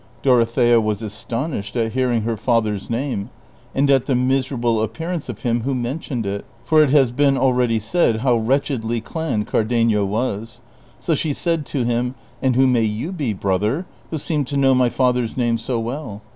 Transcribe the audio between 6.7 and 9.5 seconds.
it lias been already said how wretchedly clad